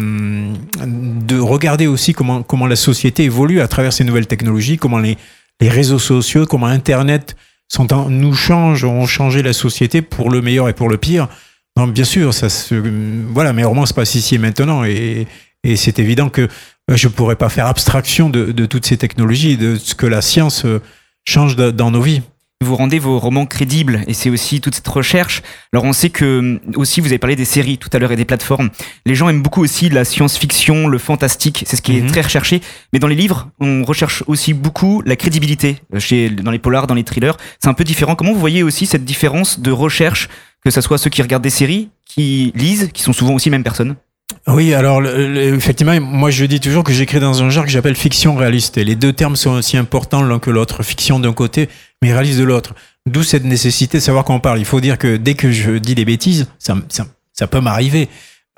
de 0.86 1.40
regarder 1.40 1.88
aussi 1.88 2.12
comment, 2.12 2.66
la 2.68 2.76
société 2.76 3.24
évolue 3.24 3.60
à 3.60 3.66
travers 3.66 3.92
ces 3.92 4.04
nouvelles 4.04 4.28
technologies, 4.28 4.76
comment 4.76 5.00
les 5.00 5.18
réseaux 5.60 5.98
sociaux, 5.98 6.46
comment 6.46 6.66
Internet 6.66 7.34
sont 7.74 8.08
nous 8.08 8.34
changent, 8.34 8.84
ont 8.84 9.06
changé 9.06 9.42
la 9.42 9.52
société 9.52 10.00
pour 10.00 10.30
le 10.30 10.40
meilleur 10.40 10.68
et 10.68 10.72
pour 10.72 10.88
le 10.88 10.96
pire. 10.96 11.28
Bien 11.76 12.04
sûr, 12.04 12.32
ça 12.32 12.48
se, 12.48 12.74
voilà, 13.32 13.52
mes 13.52 13.64
romans 13.64 13.84
se 13.84 13.92
passent 13.92 14.14
ici 14.14 14.36
et 14.36 14.38
maintenant 14.38 14.84
et, 14.84 15.26
c'est 15.76 15.98
évident 15.98 16.28
que 16.28 16.42
euh, 16.42 16.96
je 16.96 17.08
pourrais 17.08 17.36
pas 17.36 17.48
faire 17.48 17.66
abstraction 17.66 18.28
de, 18.28 18.66
toutes 18.66 18.84
ces 18.84 18.98
technologies, 18.98 19.56
de 19.56 19.76
ce 19.76 19.94
que 19.94 20.06
la 20.06 20.20
science 20.20 20.66
euh, 20.66 20.82
change 21.24 21.56
dans 21.56 21.90
nos 21.90 22.02
vies. 22.02 22.20
Vous 22.64 22.76
rendez 22.76 22.98
vos 22.98 23.18
romans 23.18 23.44
crédibles 23.44 24.02
et 24.06 24.14
c'est 24.14 24.30
aussi 24.30 24.62
toute 24.62 24.74
cette 24.74 24.88
recherche. 24.88 25.42
Alors 25.74 25.84
on 25.84 25.92
sait 25.92 26.08
que 26.08 26.58
aussi 26.76 27.02
vous 27.02 27.08
avez 27.08 27.18
parlé 27.18 27.36
des 27.36 27.44
séries 27.44 27.76
tout 27.76 27.90
à 27.92 27.98
l'heure 27.98 28.10
et 28.10 28.16
des 28.16 28.24
plateformes. 28.24 28.70
Les 29.04 29.14
gens 29.14 29.28
aiment 29.28 29.42
beaucoup 29.42 29.62
aussi 29.62 29.90
la 29.90 30.06
science-fiction, 30.06 30.88
le 30.88 30.96
fantastique, 30.96 31.64
c'est 31.66 31.76
ce 31.76 31.82
qui 31.82 31.98
est 31.98 32.00
Mhm. 32.00 32.10
très 32.10 32.22
recherché. 32.22 32.62
Mais 32.94 32.98
dans 32.98 33.06
les 33.06 33.14
livres, 33.16 33.50
on 33.60 33.84
recherche 33.84 34.24
aussi 34.28 34.54
beaucoup 34.54 35.02
la 35.04 35.14
crédibilité. 35.14 35.76
Euh, 35.94 36.00
Chez, 36.00 36.30
dans 36.30 36.50
les 36.50 36.58
polars, 36.58 36.86
dans 36.86 36.94
les 36.94 37.04
thrillers, 37.04 37.36
c'est 37.62 37.68
un 37.68 37.74
peu 37.74 37.84
différent. 37.84 38.14
Comment 38.14 38.32
vous 38.32 38.40
voyez 38.40 38.62
aussi 38.62 38.86
cette 38.86 39.04
différence 39.04 39.60
de 39.60 39.70
recherche, 39.70 40.30
que 40.64 40.70
ce 40.70 40.80
soit 40.80 40.96
ceux 40.96 41.10
qui 41.10 41.20
regardent 41.20 41.42
des 41.44 41.50
séries, 41.50 41.90
qui 42.06 42.50
lisent, 42.56 42.88
qui 42.94 43.02
sont 43.02 43.12
souvent 43.12 43.34
aussi 43.34 43.50
les 43.50 43.56
mêmes 43.56 43.62
personnes? 43.64 43.96
Oui, 44.46 44.74
alors 44.74 45.04
effectivement, 45.04 45.98
moi 46.00 46.30
je 46.30 46.44
dis 46.44 46.60
toujours 46.60 46.84
que 46.84 46.92
j'écris 46.92 47.20
dans 47.20 47.42
un 47.42 47.50
genre 47.50 47.64
que 47.64 47.70
j'appelle 47.70 47.94
fiction 47.94 48.34
réaliste. 48.36 48.76
Les 48.76 48.94
deux 48.94 49.12
termes 49.12 49.36
sont 49.36 49.52
aussi 49.52 49.76
importants 49.76 50.22
l'un 50.22 50.38
que 50.38 50.50
l'autre. 50.50 50.82
Fiction 50.82 51.18
d'un 51.18 51.32
côté, 51.32 51.68
mais 52.02 52.12
réaliste 52.12 52.38
de 52.38 52.44
l'autre. 52.44 52.74
D'où 53.06 53.22
cette 53.22 53.44
nécessité 53.44 53.98
de 53.98 54.02
savoir 54.02 54.24
qu'on 54.24 54.40
parle. 54.40 54.58
Il 54.58 54.64
faut 54.64 54.80
dire 54.80 54.98
que 54.98 55.16
dès 55.16 55.34
que 55.34 55.50
je 55.52 55.72
dis 55.72 55.94
des 55.94 56.04
bêtises, 56.04 56.48
ça 56.58 57.46
peut 57.46 57.60
m'arriver. 57.60 58.08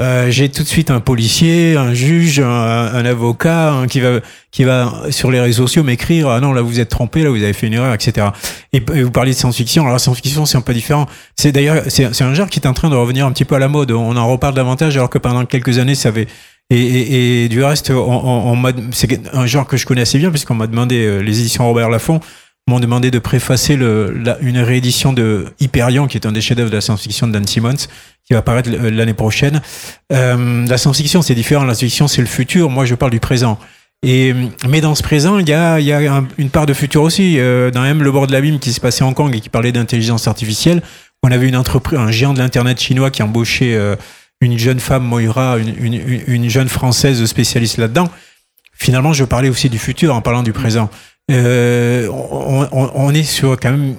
Euh, 0.03 0.31
j'ai 0.31 0.51
tout 0.51 0.63
de 0.63 0.69
suite 0.69 0.91
un 0.91 1.01
policier, 1.01 1.77
un 1.77 1.95
juge, 1.95 2.41
un, 2.41 2.45
un 2.47 3.05
avocat 3.07 3.73
un 3.73 3.87
qui 3.87 4.01
va 4.01 4.21
qui 4.51 4.65
va 4.65 4.93
sur 5.09 5.31
les 5.31 5.41
réseaux 5.41 5.67
sociaux 5.67 5.85
m'écrire 5.85 6.29
ah 6.29 6.39
non 6.39 6.53
là 6.53 6.61
vous 6.61 6.81
êtes 6.81 6.91
trompé 6.91 7.23
là 7.23 7.31
vous 7.31 7.43
avez 7.43 7.55
fait 7.55 7.67
une 7.67 7.73
erreur 7.73 7.95
etc. 7.95 8.27
Et, 8.75 8.83
et 8.95 9.03
vous 9.03 9.11
parlez 9.11 9.31
de 9.31 9.37
science-fiction 9.37 9.85
alors 9.85 9.95
la 9.95 9.99
science-fiction 9.99 10.45
c'est 10.45 10.59
un 10.59 10.61
peu 10.61 10.75
différent. 10.75 11.07
C'est 11.35 11.51
d'ailleurs 11.51 11.85
c'est 11.89 12.15
c'est 12.15 12.25
un 12.25 12.35
genre 12.35 12.51
qui 12.51 12.61
est 12.61 12.67
en 12.67 12.75
train 12.75 12.91
de 12.91 12.95
revenir 12.95 13.25
un 13.25 13.33
petit 13.33 13.47
peu 13.47 13.55
à 13.55 13.59
la 13.59 13.69
mode. 13.69 13.91
On 13.91 14.17
en 14.17 14.29
reparle 14.29 14.55
davantage 14.55 14.99
alors 14.99 15.09
que 15.09 15.17
pendant 15.17 15.47
quelques 15.47 15.79
années 15.79 15.95
ça 15.95 16.11
avait 16.11 16.27
et, 16.69 16.81
et, 16.81 17.45
et 17.45 17.49
du 17.49 17.63
reste, 17.63 17.91
on, 17.91 17.95
on, 17.97 18.65
on 18.65 18.75
c'est 18.91 19.21
un 19.33 19.47
genre 19.47 19.67
que 19.67 19.77
je 19.77 19.87
connais 19.87 20.01
assez 20.01 20.19
bien 20.19 20.31
puisqu'on 20.31 20.57
m'a 20.57 20.67
demandé, 20.67 21.07
euh, 21.07 21.21
les 21.21 21.41
éditions 21.41 21.65
Robert 21.65 21.89
Laffont 21.91 22.21
m'ont 22.69 22.81
demandé 22.81 23.11
de 23.13 23.19
préfacer 23.21 23.77
le, 23.77 24.13
la- 24.13 24.39
une 24.41 24.59
réédition 24.59 25.13
de 25.13 25.47
Hyperion, 25.61 26.09
qui 26.09 26.17
est 26.17 26.27
un 26.27 26.33
des 26.33 26.41
chefs-d'œuvre 26.41 26.71
de 26.71 26.75
la 26.75 26.81
science-fiction 26.81 27.29
de 27.29 27.33
Dan 27.33 27.47
Simmons, 27.47 27.77
qui 28.25 28.33
va 28.33 28.41
apparaître 28.41 28.69
l- 28.69 28.95
l'année 28.97 29.15
prochaine. 29.15 29.63
Euh, 30.13 30.67
la 30.67 30.77
science-fiction, 30.77 31.23
c'est 31.23 31.37
différent. 31.37 31.65
La 31.65 31.75
science-fiction, 31.75 32.09
c'est 32.09 32.23
le 32.23 32.27
futur. 32.27 32.69
Moi, 32.69 32.85
je 32.85 32.97
parle 32.97 33.13
du 33.13 33.21
présent. 33.21 33.59
Et, 34.03 34.35
mais 34.69 34.81
dans 34.81 34.95
ce 34.97 35.03
présent, 35.05 35.39
il 35.39 35.49
y 35.49 35.53
a, 35.53 35.79
y 35.81 35.93
a 35.93 36.13
un- 36.13 36.27
une 36.39 36.51
part 36.51 36.67
de 36.67 36.75
futur 36.75 37.03
aussi. 37.03 37.39
Euh, 37.39 37.71
dans 37.71 37.85
M, 37.85 38.03
Le 38.03 38.11
bord 38.11 38.27
de 38.27 38.33
l'abîme, 38.33 38.59
qui 38.59 38.73
se 38.73 38.81
passait 38.81 39.05
à 39.05 39.07
Hong 39.07 39.15
Kong 39.15 39.35
et 39.35 39.41
qui 39.41 39.49
parlait 39.49 39.73
d'intelligence 39.73 40.27
artificielle, 40.27 40.83
on 41.23 41.31
avait 41.31 41.49
une 41.49 41.57
entreprise, 41.57 41.99
un 41.99 42.11
géant 42.11 42.35
de 42.35 42.39
l'Internet 42.41 42.81
chinois 42.81 43.11
qui 43.13 43.23
embauchait 43.23 43.75
euh, 43.75 43.95
une 44.41 44.59
jeune 44.59 44.81
femme, 44.81 45.05
Moira, 45.05 45.57
une, 45.59 45.73
une- 45.79 46.23
une 46.27 46.51
jeune 46.51 46.69
française 46.69 47.25
spécialiste 47.27 47.79
là-dedans. 47.79 48.11
Finalement, 48.75 49.13
je 49.13 49.25
parlais 49.25 49.49
aussi 49.49 49.71
du 49.71 49.79
futur 49.79 50.15
en 50.15 50.21
parlant 50.21 50.43
du 50.43 50.53
présent. 50.53 50.91
Euh, 51.31 52.09
on, 52.11 52.69
on- 52.73 52.91
on 52.95 53.15
est 53.15 53.25
sur 53.25 53.59
quand 53.59 53.71
même 53.71 53.95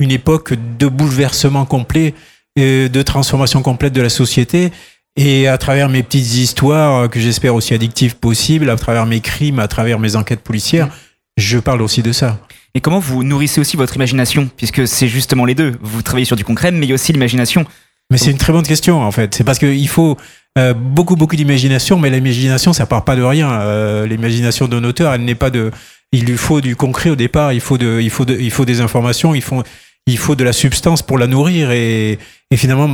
une 0.00 0.10
époque 0.10 0.54
de 0.78 0.86
bouleversement 0.88 1.64
complet, 1.66 2.14
euh, 2.58 2.88
de 2.88 3.02
transformation 3.02 3.62
complète 3.62 3.92
de 3.92 4.02
la 4.02 4.08
société. 4.08 4.72
Et 5.16 5.46
à 5.46 5.58
travers 5.58 5.88
mes 5.88 6.02
petites 6.02 6.34
histoires, 6.34 7.02
euh, 7.04 7.08
que 7.08 7.20
j'espère 7.20 7.54
aussi 7.54 7.72
addictives 7.74 8.16
possibles, 8.16 8.68
à 8.70 8.76
travers 8.76 9.06
mes 9.06 9.20
crimes, 9.20 9.60
à 9.60 9.68
travers 9.68 9.98
mes 10.00 10.16
enquêtes 10.16 10.40
policières, 10.40 10.88
je 11.36 11.58
parle 11.58 11.82
aussi 11.82 12.02
de 12.02 12.10
ça. 12.12 12.38
Et 12.74 12.80
comment 12.80 12.98
vous 12.98 13.22
nourrissez 13.22 13.60
aussi 13.60 13.76
votre 13.76 13.94
imagination? 13.94 14.50
Puisque 14.56 14.88
c'est 14.88 15.06
justement 15.06 15.44
les 15.44 15.54
deux. 15.54 15.74
Vous 15.80 16.02
travaillez 16.02 16.24
sur 16.24 16.34
du 16.36 16.44
concret, 16.44 16.72
mais 16.72 16.86
il 16.86 16.88
y 16.88 16.92
a 16.92 16.96
aussi 16.96 17.12
l'imagination. 17.12 17.64
Mais 18.10 18.18
c'est 18.18 18.32
une 18.32 18.38
très 18.38 18.52
bonne 18.52 18.66
question 18.66 19.00
en 19.00 19.12
fait. 19.12 19.34
C'est 19.34 19.44
parce 19.44 19.58
qu'il 19.60 19.88
faut 19.88 20.16
euh, 20.58 20.74
beaucoup 20.74 21.16
beaucoup 21.16 21.36
d'imagination, 21.36 21.98
mais 21.98 22.10
l'imagination 22.10 22.72
ça 22.72 22.84
part 22.86 23.04
pas 23.04 23.14
de 23.16 23.22
rien. 23.22 23.50
Euh, 23.60 24.06
l'imagination 24.06 24.66
d'un 24.68 24.82
auteur, 24.84 25.14
elle 25.14 25.24
n'est 25.24 25.34
pas 25.36 25.50
de, 25.50 25.70
il 26.12 26.24
lui 26.24 26.36
faut 26.36 26.60
du 26.60 26.76
concret 26.76 27.10
au 27.10 27.16
départ. 27.16 27.52
Il 27.52 27.60
faut 27.60 27.78
de, 27.78 28.00
il 28.00 28.10
faut 28.10 28.24
de, 28.24 28.36
il 28.38 28.50
faut 28.50 28.64
des 28.64 28.80
informations. 28.80 29.34
Il 29.34 29.42
faut, 29.42 29.62
il 30.06 30.18
faut 30.18 30.34
de 30.34 30.44
la 30.44 30.52
substance 30.52 31.02
pour 31.02 31.18
la 31.18 31.26
nourrir. 31.26 31.70
Et, 31.70 32.18
finalement, 32.54 32.88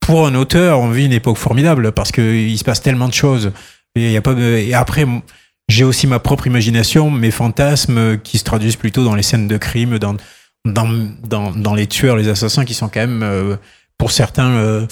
pour 0.00 0.26
un 0.26 0.34
auteur, 0.34 0.80
on 0.80 0.90
vit 0.90 1.04
une 1.04 1.12
époque 1.12 1.36
formidable 1.36 1.92
parce 1.92 2.12
que 2.12 2.22
il 2.22 2.56
se 2.56 2.64
passe 2.64 2.80
tellement 2.80 3.08
de 3.08 3.14
choses. 3.14 3.52
Et, 3.94 4.16
après, 4.74 5.06
j'ai 5.68 5.84
aussi 5.84 6.06
ma 6.06 6.18
propre 6.18 6.46
imagination, 6.46 7.10
mes 7.10 7.30
fantasmes 7.30 8.18
qui 8.18 8.38
se 8.38 8.44
traduisent 8.44 8.76
plutôt 8.76 9.04
dans 9.04 9.14
les 9.14 9.22
scènes 9.22 9.48
de 9.48 9.56
crime, 9.56 9.98
dans, 9.98 10.16
dans, 10.64 10.88
dans, 11.24 11.50
dans 11.50 11.74
les 11.74 11.86
tueurs, 11.86 12.16
les 12.16 12.28
assassins 12.28 12.64
qui 12.64 12.74
sont 12.74 12.88
quand 12.88 13.00
même, 13.00 13.22
euh, 13.22 13.56
pour 13.98 14.10
certains, 14.12 14.50
euh, 14.50 14.86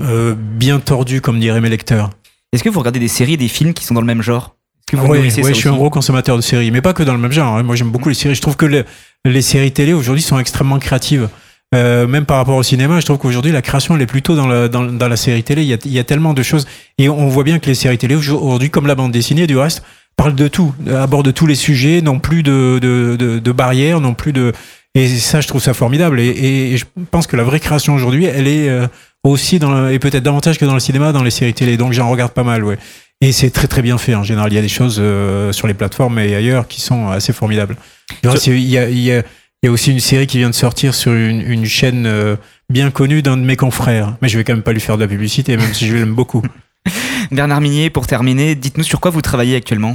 euh, 0.00 0.34
bien 0.36 0.80
tordus, 0.80 1.20
comme 1.20 1.38
diraient 1.38 1.60
mes 1.60 1.68
lecteurs. 1.68 2.10
Est-ce 2.52 2.64
que 2.64 2.68
vous 2.68 2.78
regardez 2.78 3.00
des 3.00 3.08
séries 3.08 3.36
des 3.36 3.48
films 3.48 3.74
qui 3.74 3.84
sont 3.84 3.94
dans 3.94 4.00
le 4.00 4.06
même 4.06 4.22
genre? 4.22 4.55
Que 4.86 4.96
vous 4.96 5.06
Oui, 5.06 5.18
ça 5.30 5.48
je 5.48 5.54
suis 5.58 5.68
un 5.68 5.72
gros 5.76 5.90
consommateur 5.90 6.36
de 6.36 6.42
séries, 6.42 6.70
mais 6.70 6.80
pas 6.80 6.92
que 6.92 7.02
dans 7.02 7.12
le 7.12 7.18
même 7.18 7.32
genre. 7.32 7.56
hein. 7.56 7.62
Moi, 7.62 7.76
j'aime 7.76 7.90
beaucoup 7.90 8.08
les 8.08 8.14
séries. 8.14 8.34
Je 8.34 8.40
trouve 8.40 8.56
que 8.56 8.66
le- 8.66 8.84
les 9.24 9.42
séries 9.42 9.72
télé 9.72 9.92
aujourd'hui 9.92 10.22
sont 10.22 10.38
extrêmement 10.38 10.78
créatives. 10.78 11.28
Euh, 11.74 12.06
même 12.06 12.24
par 12.24 12.36
rapport 12.36 12.54
au 12.54 12.62
cinéma, 12.62 13.00
je 13.00 13.04
trouve 13.04 13.18
qu'aujourd'hui 13.18 13.50
la 13.50 13.60
création 13.60 13.96
elle 13.96 14.02
est 14.02 14.06
plutôt 14.06 14.36
dans, 14.36 14.46
la- 14.46 14.68
dans, 14.68 14.84
dans 14.84 15.08
la 15.08 15.16
série 15.16 15.42
télé. 15.42 15.62
Il 15.62 15.68
y, 15.68 15.74
a, 15.74 15.78
il 15.84 15.90
y 15.92 15.98
a 15.98 16.04
tellement 16.04 16.32
de 16.32 16.42
choses 16.44 16.66
et 16.98 17.08
on 17.08 17.26
voit 17.26 17.42
bien 17.42 17.58
que 17.58 17.66
les 17.66 17.74
séries 17.74 17.98
télé 17.98 18.14
aujourd'hui, 18.14 18.70
comme 18.70 18.86
la 18.86 18.94
bande 18.94 19.10
dessinée, 19.10 19.48
du 19.48 19.58
reste, 19.58 19.82
parlent 20.16 20.36
de 20.36 20.46
tout, 20.46 20.72
abordent 20.94 21.34
tous 21.34 21.46
les 21.48 21.56
sujets, 21.56 22.00
non 22.02 22.20
plus 22.20 22.44
de, 22.44 22.78
de, 22.80 23.16
de, 23.18 23.38
de 23.40 23.52
barrières, 23.52 24.00
non 24.00 24.14
plus 24.14 24.32
de 24.32 24.52
et 24.94 25.08
ça, 25.08 25.40
je 25.42 25.48
trouve 25.48 25.60
ça 25.60 25.74
formidable. 25.74 26.20
Et, 26.20 26.28
et 26.72 26.76
je 26.78 26.84
pense 27.10 27.26
que 27.26 27.36
la 27.36 27.42
vraie 27.42 27.60
création 27.60 27.94
aujourd'hui, 27.94 28.24
elle 28.24 28.46
est 28.48 28.68
euh, 28.70 28.86
aussi 29.24 29.58
dans 29.58 29.72
le- 29.72 29.92
et 29.92 29.98
peut-être 29.98 30.22
davantage 30.22 30.58
que 30.58 30.64
dans 30.64 30.72
le 30.74 30.80
cinéma, 30.80 31.10
dans 31.12 31.22
les 31.24 31.30
séries 31.32 31.52
télé. 31.52 31.76
Donc 31.76 31.92
j'en 31.92 32.08
regarde 32.08 32.32
pas 32.32 32.44
mal, 32.44 32.62
ouais. 32.64 32.78
Et 33.22 33.32
c'est 33.32 33.50
très 33.50 33.66
très 33.66 33.80
bien 33.82 33.96
fait 33.98 34.14
en 34.14 34.22
général. 34.22 34.52
Il 34.52 34.56
y 34.56 34.58
a 34.58 34.62
des 34.62 34.68
choses 34.68 34.98
euh, 35.00 35.52
sur 35.52 35.66
les 35.66 35.74
plateformes 35.74 36.18
et 36.18 36.34
ailleurs 36.34 36.68
qui 36.68 36.80
sont 36.80 37.08
assez 37.08 37.32
formidables. 37.32 37.76
Il 38.22 38.28
y 38.68 38.78
a, 38.78 38.88
il 38.88 38.98
y, 38.98 39.10
a, 39.10 39.18
il 39.18 39.66
y 39.66 39.68
a 39.68 39.70
aussi 39.70 39.90
une 39.90 40.00
série 40.00 40.26
qui 40.26 40.38
vient 40.38 40.50
de 40.50 40.54
sortir 40.54 40.94
sur 40.94 41.12
une, 41.14 41.40
une 41.40 41.64
chaîne 41.64 42.04
euh, 42.06 42.36
bien 42.68 42.90
connue 42.90 43.22
d'un 43.22 43.36
de 43.38 43.42
mes 43.42 43.56
confrères. 43.56 44.16
Mais 44.20 44.28
je 44.28 44.36
vais 44.36 44.44
quand 44.44 44.52
même 44.52 44.62
pas 44.62 44.72
lui 44.72 44.80
faire 44.80 44.96
de 44.96 45.02
la 45.02 45.08
publicité, 45.08 45.56
même 45.56 45.72
si 45.72 45.86
je 45.86 45.96
l'aime 45.96 46.14
beaucoup. 46.14 46.42
Bernard 47.30 47.60
Minier, 47.62 47.88
pour 47.90 48.06
terminer, 48.06 48.54
dites-nous 48.54 48.84
sur 48.84 49.00
quoi 49.00 49.10
vous 49.10 49.22
travaillez 49.22 49.56
actuellement 49.56 49.94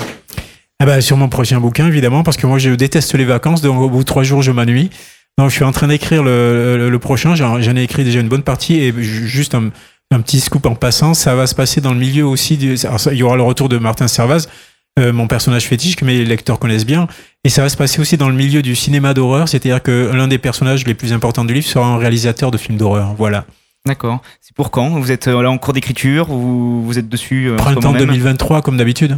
Ah 0.79 0.85
bah, 0.87 0.99
sur 0.99 1.15
mon 1.15 1.29
prochain 1.29 1.59
bouquin, 1.59 1.87
évidemment, 1.87 2.23
parce 2.23 2.37
que 2.37 2.47
moi 2.47 2.57
je 2.57 2.71
déteste 2.71 3.13
les 3.13 3.23
vacances, 3.25 3.61
donc 3.61 3.79
au 3.79 3.89
bout 3.89 3.99
de 3.99 4.03
trois 4.05 4.23
jours 4.23 4.41
je 4.41 4.51
m'ennuie. 4.51 4.89
Donc 5.37 5.49
je 5.49 5.55
suis 5.55 5.63
en 5.63 5.71
train 5.71 5.87
d'écrire 5.87 6.23
le, 6.23 6.75
le, 6.77 6.89
le 6.89 6.99
prochain, 6.99 7.35
j'en 7.35 7.59
ai 7.75 7.83
écrit 7.83 8.03
déjà 8.03 8.19
une 8.19 8.27
bonne 8.27 8.43
partie, 8.43 8.79
et 8.81 8.91
ju- 8.97 9.27
juste 9.27 9.55
un, 9.55 9.69
un 10.11 10.21
petit 10.21 10.39
scoop 10.39 10.65
en 10.65 10.75
passant, 10.75 11.13
ça 11.13 11.35
va 11.35 11.47
se 11.47 11.55
passer 11.55 11.81
dans 11.81 11.93
le 11.93 11.99
milieu 11.99 12.25
aussi, 12.25 12.57
du, 12.57 12.75
alors 12.83 12.99
ça, 12.99 13.13
il 13.13 13.19
y 13.19 13.23
aura 13.23 13.37
le 13.37 13.43
retour 13.43 13.69
de 13.69 13.77
Martin 13.77 14.07
Servaz, 14.07 14.47
euh, 14.99 15.13
mon 15.13 15.27
personnage 15.27 15.67
fétiche 15.67 15.95
que 15.95 16.05
mes 16.05 16.25
lecteurs 16.25 16.59
connaissent 16.59 16.85
bien, 16.85 17.07
et 17.43 17.49
ça 17.49 17.61
va 17.61 17.69
se 17.69 17.77
passer 17.77 18.01
aussi 18.01 18.17
dans 18.17 18.29
le 18.29 18.35
milieu 18.35 18.61
du 18.61 18.75
cinéma 18.75 19.13
d'horreur, 19.13 19.47
c'est-à-dire 19.47 19.81
que 19.81 20.11
l'un 20.13 20.27
des 20.27 20.37
personnages 20.37 20.85
les 20.85 20.93
plus 20.93 21.13
importants 21.13 21.45
du 21.45 21.53
livre 21.53 21.65
sera 21.65 21.85
un 21.85 21.97
réalisateur 21.97 22.51
de 22.51 22.57
films 22.57 22.77
d'horreur, 22.77 23.15
voilà. 23.17 23.45
D'accord. 23.85 24.21
C'est 24.41 24.55
pour 24.55 24.69
quand? 24.69 24.89
Vous 24.89 25.11
êtes 25.11 25.27
euh, 25.27 25.41
là 25.41 25.49
en 25.49 25.57
cours 25.57 25.73
d'écriture 25.73 26.29
ou 26.29 26.83
vous 26.85 26.99
êtes 26.99 27.09
dessus 27.09 27.49
euh, 27.49 27.55
Printemps 27.55 27.81
moment 27.81 27.93
même? 27.93 28.07
2023 28.07 28.61
comme 28.61 28.77
d'habitude. 28.77 29.17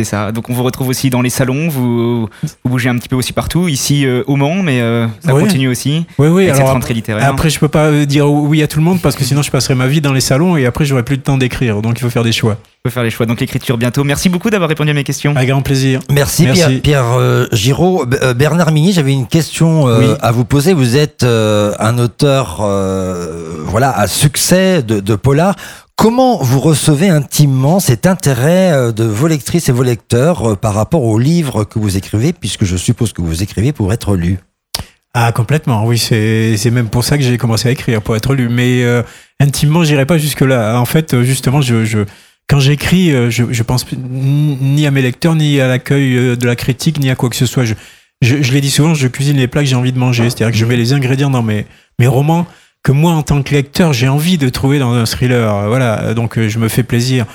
C'est 0.00 0.10
ça. 0.10 0.32
Donc 0.32 0.48
on 0.48 0.54
vous 0.54 0.62
retrouve 0.62 0.88
aussi 0.88 1.10
dans 1.10 1.20
les 1.20 1.28
salons, 1.28 1.68
vous, 1.68 2.22
vous 2.22 2.70
bougez 2.70 2.88
un 2.88 2.96
petit 2.96 3.08
peu 3.08 3.16
aussi 3.16 3.34
partout, 3.34 3.68
ici 3.68 4.06
euh, 4.06 4.22
au 4.26 4.36
Mans, 4.36 4.62
mais 4.62 4.80
euh, 4.80 5.06
ça 5.22 5.32
continue 5.32 5.68
aussi 5.68 6.06
Oui, 6.18 6.28
oui, 6.28 6.44
avec 6.44 6.56
cette 6.56 6.64
rentrée 6.66 6.94
littéraire. 6.94 7.28
Après, 7.28 7.50
je 7.50 7.58
peux 7.58 7.68
pas 7.68 7.86
euh, 7.86 8.06
dire 8.06 8.30
oui 8.30 8.62
à 8.62 8.66
tout 8.66 8.78
le 8.78 8.84
monde 8.84 9.00
parce 9.02 9.14
que 9.14 9.24
sinon 9.24 9.42
je 9.42 9.50
passerai 9.50 9.74
ma 9.74 9.86
vie 9.88 10.00
dans 10.00 10.12
les 10.14 10.22
salons 10.22 10.56
et 10.56 10.64
après 10.64 10.86
j'aurai 10.86 11.02
plus 11.02 11.18
de 11.18 11.22
temps 11.22 11.36
d'écrire. 11.36 11.82
Donc 11.82 11.98
il 11.98 12.02
faut 12.02 12.08
faire 12.10 12.24
des 12.24 12.32
choix. 12.32 12.56
On 12.82 12.88
peut 12.88 12.90
faire 12.90 13.02
les 13.02 13.10
choix. 13.10 13.26
Donc 13.26 13.40
l'écriture 13.40 13.76
bientôt. 13.76 14.04
Merci 14.04 14.30
beaucoup 14.30 14.48
d'avoir 14.48 14.70
répondu 14.70 14.90
à 14.90 14.94
mes 14.94 15.04
questions. 15.04 15.36
Avec 15.36 15.50
grand 15.50 15.60
plaisir. 15.60 16.00
Merci, 16.10 16.44
Merci. 16.44 16.62
Pierre, 16.62 16.80
Pierre 16.82 17.04
euh, 17.18 17.46
Giraud. 17.52 18.06
B- 18.06 18.16
euh, 18.22 18.32
Bernard 18.32 18.72
Minier, 18.72 18.92
j'avais 18.92 19.12
une 19.12 19.26
question 19.26 19.86
euh, 19.86 19.98
Oui. 19.98 20.06
à 20.22 20.32
vous 20.32 20.46
poser. 20.46 20.72
Vous 20.72 20.96
êtes 20.96 21.22
euh, 21.24 21.74
un 21.78 21.98
auteur 21.98 22.60
euh, 22.62 23.58
voilà, 23.66 23.90
à 23.96 24.06
succès 24.06 24.82
de, 24.82 25.00
de 25.00 25.14
polar. 25.14 25.56
Comment 26.00 26.38
vous 26.38 26.60
recevez 26.60 27.10
intimement 27.10 27.78
cet 27.78 28.06
intérêt 28.06 28.72
euh, 28.72 28.90
de 28.90 29.04
vos 29.04 29.26
lectrices 29.26 29.68
et 29.68 29.72
vos 29.72 29.82
lecteurs 29.82 30.52
euh, 30.52 30.56
par 30.56 30.72
rapport 30.72 31.04
aux 31.04 31.18
livres 31.18 31.64
que 31.64 31.78
vous 31.78 31.98
écrivez, 31.98 32.32
puisque 32.32 32.64
je 32.64 32.78
suppose 32.78 33.12
que 33.12 33.20
vous 33.20 33.42
écrivez 33.42 33.74
pour 33.74 33.92
être 33.92 34.16
lu 34.16 34.38
Ah 35.12 35.30
complètement, 35.32 35.84
oui, 35.84 35.98
c'est 35.98 36.70
même 36.70 36.88
pour 36.88 37.04
ça 37.04 37.18
que 37.18 37.22
j'ai 37.22 37.36
commencé 37.36 37.68
à 37.68 37.72
écrire, 37.72 38.00
pour 38.00 38.16
être 38.16 38.32
lu. 38.32 38.48
Mais 38.48 38.82
euh, 38.82 39.02
intimement, 39.40 39.84
j'irai 39.84 40.06
pas 40.06 40.16
jusque-là. 40.16 40.80
En 40.80 40.86
fait, 40.86 41.20
justement, 41.20 41.60
je, 41.60 42.06
quand 42.48 42.60
j'écris, 42.60 43.10
je, 43.30 43.62
pense 43.62 43.84
ni 43.92 44.86
à 44.86 44.90
mes 44.90 45.02
lecteurs, 45.02 45.34
ni 45.34 45.60
à 45.60 45.68
l'accueil 45.68 46.34
de 46.34 46.46
la 46.46 46.56
critique, 46.56 46.98
ni 46.98 47.10
à 47.10 47.14
quoi 47.14 47.28
que 47.28 47.36
ce 47.36 47.44
soit. 47.44 47.66
Je, 47.66 47.74
je, 48.22 48.40
je 48.40 48.52
l'ai 48.52 48.62
dit 48.62 48.70
souvent, 48.70 48.94
je 48.94 49.06
cuisine 49.06 49.36
les 49.36 49.48
plats 49.48 49.60
que 49.60 49.68
j'ai 49.68 49.76
envie 49.76 49.92
de 49.92 49.98
manger. 49.98 50.30
C'est-à-dire 50.30 50.52
que 50.52 50.56
je 50.56 50.64
mets 50.64 50.76
les 50.76 50.94
ingrédients 50.94 51.28
dans 51.28 51.42
mes, 51.42 51.66
mes 51.98 52.06
romans 52.06 52.46
que 52.82 52.92
moi, 52.92 53.12
en 53.12 53.22
tant 53.22 53.42
que 53.42 53.54
lecteur, 53.54 53.92
j'ai 53.92 54.08
envie 54.08 54.38
de 54.38 54.48
trouver 54.48 54.78
dans 54.78 54.92
un 54.92 55.04
thriller. 55.04 55.68
Voilà, 55.68 56.14
donc 56.14 56.38
euh, 56.38 56.48
je 56.48 56.58
me 56.58 56.68
fais 56.68 56.82
plaisir. 56.82 57.26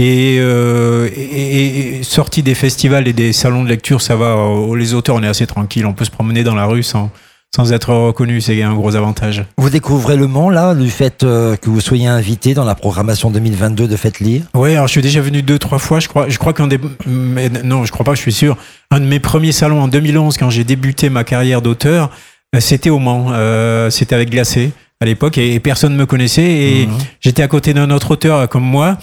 Et, 0.00 0.38
euh, 0.40 1.08
et, 1.16 2.00
sorti 2.02 2.42
des 2.42 2.54
festivals 2.54 3.06
et 3.06 3.12
des 3.12 3.32
salons 3.32 3.62
de 3.62 3.68
lecture, 3.68 4.00
ça 4.02 4.16
va. 4.16 4.34
euh, 4.36 4.76
Les 4.76 4.92
auteurs, 4.94 5.16
on 5.16 5.22
est 5.22 5.28
assez 5.28 5.46
tranquille. 5.46 5.86
On 5.86 5.92
peut 5.92 6.04
se 6.04 6.10
promener 6.10 6.42
dans 6.42 6.56
la 6.56 6.64
rue 6.64 6.82
sans, 6.82 7.10
sans 7.54 7.72
être 7.72 7.90
reconnu. 7.94 8.40
C'est 8.40 8.60
un 8.62 8.74
gros 8.74 8.96
avantage. 8.96 9.44
Vous 9.56 9.70
découvrez 9.70 10.16
le 10.16 10.26
Mans, 10.26 10.50
là, 10.50 10.74
du 10.74 10.90
fait 10.90 11.22
euh, 11.22 11.54
que 11.56 11.70
vous 11.70 11.80
soyez 11.80 12.08
invité 12.08 12.54
dans 12.54 12.64
la 12.64 12.74
programmation 12.74 13.30
2022 13.30 13.86
de 13.86 13.94
Faites 13.96 14.18
Lire? 14.18 14.42
Oui, 14.54 14.72
alors 14.72 14.88
je 14.88 14.92
suis 14.92 15.02
déjà 15.02 15.20
venu 15.20 15.42
deux, 15.42 15.60
trois 15.60 15.78
fois. 15.78 16.00
Je 16.00 16.08
crois, 16.08 16.28
je 16.28 16.38
crois 16.38 16.54
qu'un 16.54 16.66
des, 16.66 16.80
mais 17.06 17.48
non, 17.62 17.84
je 17.84 17.92
crois 17.92 18.04
pas, 18.04 18.14
je 18.16 18.20
suis 18.20 18.32
sûr. 18.32 18.56
Un 18.90 18.98
de 18.98 19.04
mes 19.06 19.20
premiers 19.20 19.52
salons 19.52 19.80
en 19.82 19.86
2011, 19.88 20.38
quand 20.38 20.50
j'ai 20.50 20.64
débuté 20.64 21.08
ma 21.08 21.22
carrière 21.22 21.62
d'auteur, 21.62 22.10
c'était 22.58 22.90
au 22.90 22.98
Mans. 22.98 23.26
Euh, 23.30 23.90
c'était 23.90 24.16
avec 24.16 24.30
Glacé 24.30 24.72
à 25.00 25.06
l'époque 25.06 25.38
et, 25.38 25.54
et 25.54 25.60
personne 25.60 25.92
ne 25.92 25.98
me 25.98 26.06
connaissait. 26.06 26.42
Et 26.44 26.86
Mhm. 26.86 26.98
j'étais 27.20 27.42
à 27.42 27.48
côté 27.48 27.74
d'un 27.74 27.90
autre 27.90 28.12
auteur 28.12 28.38
euh, 28.38 28.46
comme 28.46 28.64
moi. 28.64 28.98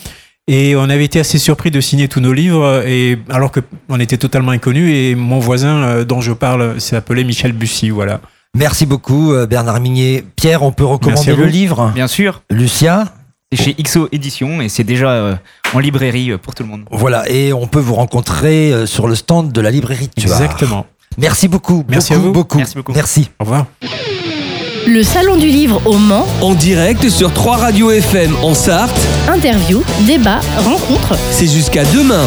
Et 0.47 0.75
on 0.75 0.83
avait 0.89 1.05
été 1.05 1.19
assez 1.19 1.37
surpris 1.37 1.69
de 1.71 1.79
signer 1.79 2.07
tous 2.07 2.19
nos 2.19 2.33
livres, 2.33 2.63
euh, 2.63 2.83
et 2.85 3.19
alors 3.29 3.51
que 3.51 3.59
on 3.89 3.99
était 3.99 4.17
totalement 4.17 4.51
inconnus. 4.51 4.91
Et 4.93 5.15
mon 5.15 5.39
voisin 5.39 5.83
euh, 5.83 6.03
dont 6.03 6.19
je 6.21 6.33
parle 6.33 6.81
s'appelait 6.81 7.23
Michel 7.23 7.53
Bussy, 7.53 7.89
voilà. 7.89 8.21
Merci 8.57 8.85
beaucoup, 8.85 9.33
Bernard 9.49 9.79
Minier. 9.79 10.25
Pierre, 10.35 10.63
on 10.63 10.73
peut 10.73 10.83
recommander 10.83 11.35
le 11.37 11.45
livre? 11.45 11.89
Bien 11.95 12.07
sûr, 12.07 12.41
Lucia? 12.49 13.05
C'est 13.53 13.63
chez 13.63 13.73
XO 13.75 14.09
Édition 14.11 14.59
et 14.61 14.67
c'est 14.67 14.83
déjà 14.83 15.39
en 15.73 15.79
librairie 15.79 16.37
pour 16.37 16.53
tout 16.53 16.63
le 16.63 16.69
monde. 16.69 16.83
Voilà, 16.91 17.29
et 17.29 17.53
on 17.53 17.67
peut 17.67 17.79
vous 17.79 17.95
rencontrer 17.95 18.85
sur 18.87 19.07
le 19.07 19.15
stand 19.15 19.53
de 19.53 19.61
la 19.61 19.71
librairie 19.71 20.09
Tuard. 20.09 20.41
Exactement. 20.41 20.85
Merci 21.17 21.47
beaucoup. 21.47 21.85
Merci 21.87 22.13
beaucoup, 22.13 22.21
à 22.23 22.27
vous. 22.27 22.31
beaucoup. 22.33 22.57
Merci 22.57 22.75
beaucoup. 22.75 22.91
Merci. 22.93 23.29
Au 23.39 23.43
revoir. 23.45 23.67
Le 24.87 25.03
Salon 25.03 25.37
du 25.37 25.47
Livre 25.47 25.81
au 25.85 25.97
Mans, 25.97 26.25
En 26.41 26.53
direct 26.55 27.09
sur 27.09 27.31
3 27.33 27.57
radios 27.57 27.91
FM 27.91 28.35
en 28.41 28.53
Sarthe, 28.53 28.99
interview, 29.27 29.83
débat, 30.05 30.39
rencontre. 30.57 31.15
c'est 31.31 31.47
jusqu'à 31.47 31.83
demain. 31.85 32.25